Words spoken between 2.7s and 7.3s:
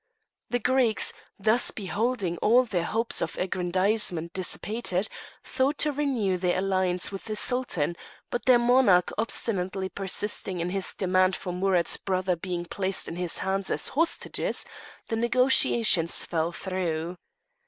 hopes of aggrandizement dissipated, sought to renew their alliance with